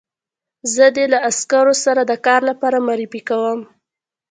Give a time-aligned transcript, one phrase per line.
[0.73, 3.59] زه دې له عسکرو سره د کار لپاره معرفي کوم